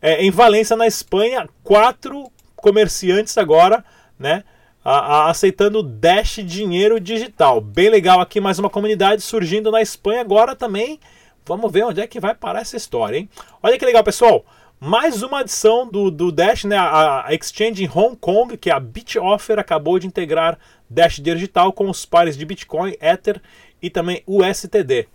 É, 0.00 0.24
em 0.24 0.30
Valência, 0.30 0.76
na 0.76 0.86
Espanha, 0.86 1.48
quatro 1.62 2.30
comerciantes 2.56 3.36
agora, 3.36 3.84
né? 4.18 4.44
A, 4.88 5.00
a, 5.00 5.30
aceitando 5.30 5.82
Dash 5.82 6.36
dinheiro 6.42 6.98
digital. 6.98 7.60
Bem 7.60 7.90
legal 7.90 8.20
aqui, 8.20 8.40
mais 8.40 8.58
uma 8.58 8.70
comunidade 8.70 9.20
surgindo 9.20 9.70
na 9.70 9.82
Espanha 9.82 10.22
agora 10.22 10.56
também. 10.56 10.98
Vamos 11.44 11.70
ver 11.70 11.84
onde 11.84 12.00
é 12.00 12.06
que 12.06 12.18
vai 12.18 12.34
parar 12.34 12.62
essa 12.62 12.78
história, 12.78 13.18
hein? 13.18 13.28
Olha 13.62 13.78
que 13.78 13.84
legal, 13.84 14.02
pessoal. 14.02 14.46
Mais 14.80 15.22
uma 15.22 15.40
adição 15.40 15.86
do, 15.86 16.10
do 16.10 16.32
Dash, 16.32 16.64
né? 16.64 16.78
A, 16.78 17.26
a 17.26 17.34
exchange 17.34 17.84
em 17.84 17.90
Hong 17.94 18.16
Kong, 18.16 18.56
que 18.56 18.70
é 18.70 18.72
a 18.72 18.80
BitOffer, 18.80 19.58
acabou 19.58 19.98
de 19.98 20.06
integrar 20.06 20.58
Dash 20.88 21.16
digital 21.16 21.70
com 21.70 21.90
os 21.90 22.06
pares 22.06 22.34
de 22.34 22.46
Bitcoin, 22.46 22.96
Ether 22.98 23.42
e 23.82 23.90
também 23.90 24.22
USTD. 24.26 25.06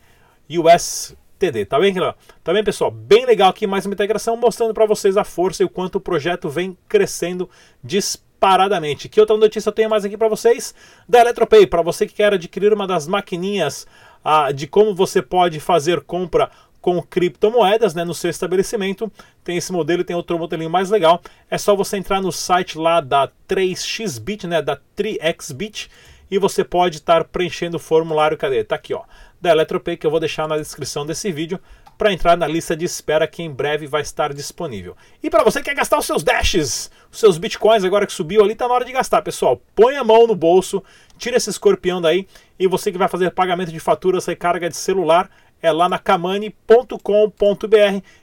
USTD, 0.51 1.65
tá 1.65 1.79
bem? 1.79 1.95
Tá 2.43 2.53
bem, 2.53 2.63
pessoal? 2.63 2.91
Bem 2.91 3.25
legal 3.25 3.49
aqui, 3.49 3.65
mais 3.65 3.87
uma 3.87 3.95
integração 3.95 4.37
mostrando 4.37 4.71
para 4.71 4.85
vocês 4.85 5.17
a 5.17 5.23
força 5.23 5.63
e 5.63 5.65
o 5.65 5.69
quanto 5.69 5.95
o 5.95 6.01
projeto 6.01 6.47
vem 6.47 6.77
crescendo 6.87 7.49
disparadamente 7.83 8.32
paradamente. 8.43 9.07
Que 9.07 9.21
outra 9.21 9.37
notícia 9.37 9.69
eu 9.69 9.73
tenho 9.73 9.89
mais 9.89 10.03
aqui 10.03 10.17
para 10.17 10.27
vocês? 10.27 10.75
Da 11.07 11.21
Eletropay, 11.21 11.65
para 11.65 11.81
você 11.81 12.05
que 12.05 12.13
quer 12.13 12.33
adquirir 12.33 12.73
uma 12.73 12.85
das 12.85 13.07
maquininhas 13.07 13.87
ah, 14.21 14.51
de 14.51 14.67
como 14.67 14.93
você 14.93 15.21
pode 15.21 15.61
fazer 15.61 16.01
compra 16.01 16.51
com 16.81 17.01
criptomoedas 17.01 17.95
né, 17.95 18.03
no 18.03 18.13
seu 18.13 18.29
estabelecimento. 18.29 19.09
Tem 19.45 19.55
esse 19.55 19.71
modelo 19.71 20.01
e 20.01 20.03
tem 20.03 20.13
outro 20.13 20.37
modelinho 20.37 20.69
mais 20.69 20.89
legal. 20.89 21.21
É 21.49 21.57
só 21.57 21.73
você 21.73 21.95
entrar 21.95 22.21
no 22.21 22.33
site 22.33 22.77
lá 22.77 22.99
da 22.99 23.31
3xBit, 23.47 24.45
né, 24.45 24.61
da 24.61 24.77
3xBit, 24.97 25.89
e 26.29 26.37
você 26.37 26.65
pode 26.65 26.97
estar 26.97 27.23
preenchendo 27.23 27.77
o 27.77 27.79
formulário. 27.79 28.37
Cadê? 28.37 28.61
Tá 28.65 28.75
aqui, 28.75 28.93
ó. 28.93 29.03
Da 29.39 29.51
Eletropay, 29.51 29.95
que 29.95 30.05
eu 30.05 30.11
vou 30.11 30.19
deixar 30.19 30.49
na 30.49 30.57
descrição 30.57 31.05
desse 31.05 31.31
vídeo 31.31 31.61
para 31.97 32.11
entrar 32.11 32.37
na 32.37 32.47
lista 32.47 32.75
de 32.75 32.85
espera 32.85 33.27
que 33.27 33.43
em 33.43 33.51
breve 33.51 33.87
vai 33.87 34.01
estar 34.01 34.33
disponível. 34.33 34.95
E 35.21 35.29
para 35.29 35.43
você 35.43 35.59
que 35.59 35.65
quer 35.65 35.75
gastar 35.75 35.97
os 35.99 36.05
seus 36.05 36.23
dashes, 36.23 36.89
os 37.11 37.19
seus 37.19 37.37
bitcoins 37.37 37.83
agora 37.83 38.05
que 38.05 38.13
subiu 38.13 38.43
ali, 38.43 38.55
tá 38.55 38.67
na 38.67 38.73
hora 38.73 38.85
de 38.85 38.91
gastar, 38.91 39.21
pessoal. 39.21 39.61
Põe 39.75 39.97
a 39.97 40.03
mão 40.03 40.27
no 40.27 40.35
bolso, 40.35 40.83
tira 41.17 41.37
esse 41.37 41.49
escorpião 41.49 42.01
daí 42.01 42.27
e 42.59 42.67
você 42.67 42.91
que 42.91 42.97
vai 42.97 43.07
fazer 43.07 43.31
pagamento 43.31 43.71
de 43.71 43.79
faturas, 43.79 44.25
recarga 44.25 44.69
de 44.69 44.75
celular, 44.75 45.29
é 45.61 45.71
lá 45.71 45.87
na 45.87 45.97
kamani.com.br, 45.97 46.97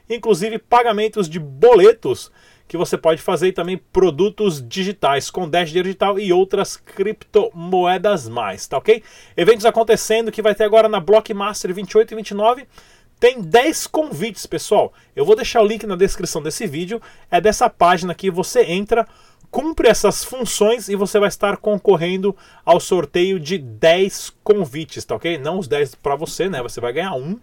inclusive 0.09 0.59
pagamentos 0.59 1.29
de 1.29 1.39
boletos 1.39 2.31
que 2.71 2.77
você 2.77 2.97
pode 2.97 3.21
fazer 3.21 3.49
e 3.49 3.53
também 3.53 3.77
produtos 3.77 4.65
digitais 4.65 5.29
com 5.29 5.49
Dash 5.49 5.73
Digital 5.73 6.21
e 6.21 6.33
outras 6.33 6.77
criptomoedas 6.77 8.29
mais, 8.29 8.69
tá 8.69 8.79
ok? 8.79 9.03
Eventos 9.37 9.67
acontecendo 9.67 10.31
que 10.31 10.41
vai 10.41 10.55
ter 10.55 10.63
agora 10.63 10.89
na 10.89 11.01
Blockmaster 11.01 11.75
28 11.75 12.13
e 12.13 12.17
29 12.17 12.67
tem 13.21 13.43
10 13.43 13.87
convites, 13.87 14.47
pessoal. 14.47 14.95
Eu 15.15 15.27
vou 15.27 15.37
deixar 15.37 15.61
o 15.61 15.67
link 15.67 15.87
na 15.87 15.95
descrição 15.95 16.43
desse 16.43 16.67
vídeo. 16.67 17.03
É 17.31 17.39
dessa 17.39 17.69
página 17.69 18.15
que 18.15 18.31
você 18.31 18.63
entra, 18.63 19.07
cumpre 19.51 19.89
essas 19.89 20.25
funções 20.25 20.89
e 20.89 20.97
você 20.97 21.21
vai 21.21 21.29
estar 21.29 21.59
concorrendo 21.59 22.35
ao 22.65 22.81
sorteio 22.81 23.39
de 23.39 23.59
10 23.59 24.33
convites, 24.43 25.05
tá 25.05 25.17
ok? 25.17 25.37
Não 25.37 25.59
os 25.59 25.69
10 25.69 25.97
para 25.97 26.17
você, 26.17 26.49
né? 26.49 26.63
Você 26.63 26.81
vai 26.81 26.95
ganhar 26.95 27.13
um, 27.13 27.39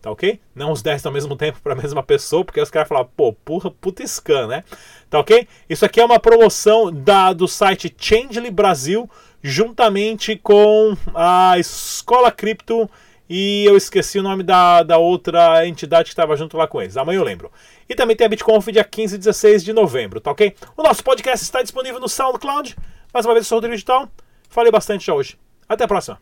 tá 0.00 0.12
ok? 0.12 0.38
Não 0.54 0.70
os 0.70 0.80
10 0.80 1.04
ao 1.04 1.12
mesmo 1.12 1.34
tempo 1.34 1.58
para 1.60 1.72
a 1.72 1.76
mesma 1.82 2.04
pessoa, 2.04 2.44
porque 2.44 2.60
os 2.60 2.70
caras 2.70 2.88
falam, 2.88 3.10
pô, 3.16 3.32
porra, 3.32 3.68
puta 3.68 4.06
scan, 4.06 4.46
né? 4.46 4.62
Tá 5.10 5.18
ok? 5.18 5.48
Isso 5.68 5.84
aqui 5.84 6.00
é 6.00 6.04
uma 6.04 6.20
promoção 6.20 6.92
da, 6.92 7.32
do 7.32 7.48
site 7.48 7.92
Changely 7.98 8.50
Brasil, 8.52 9.10
juntamente 9.42 10.36
com 10.36 10.96
a 11.12 11.58
Escola 11.58 12.30
Cripto 12.30 12.88
e 13.28 13.64
eu 13.64 13.76
esqueci 13.76 14.18
o 14.18 14.22
nome 14.22 14.42
da, 14.42 14.82
da 14.82 14.98
outra 14.98 15.66
entidade 15.66 16.04
que 16.04 16.12
estava 16.12 16.36
junto 16.36 16.56
lá 16.56 16.66
com 16.66 16.80
eles. 16.80 16.96
Amanhã 16.96 17.18
eu 17.18 17.24
lembro. 17.24 17.50
E 17.88 17.94
também 17.94 18.16
tem 18.16 18.26
a 18.26 18.28
BitConf 18.28 18.66
dia 18.68 18.84
15 18.84 19.14
e 19.14 19.18
16 19.18 19.64
de 19.64 19.72
novembro, 19.72 20.20
tá 20.20 20.30
ok? 20.30 20.54
O 20.76 20.82
nosso 20.82 21.02
podcast 21.02 21.44
está 21.44 21.62
disponível 21.62 22.00
no 22.00 22.08
SoundCloud. 22.08 22.76
Mais 23.12 23.26
uma 23.26 23.34
vez, 23.34 23.46
eu 23.46 23.48
sou 23.48 23.56
o 23.56 23.58
Rodrigo 23.58 23.74
Digital. 23.74 24.08
Falei 24.48 24.70
bastante 24.70 25.06
já 25.06 25.14
hoje. 25.14 25.38
Até 25.68 25.84
a 25.84 25.88
próxima. 25.88 26.20